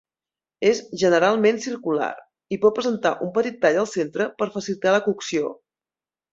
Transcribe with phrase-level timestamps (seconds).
[0.69, 2.09] És generalment circular,
[2.57, 5.57] i pot presentar un petit tall al centre per facilitar la cocció.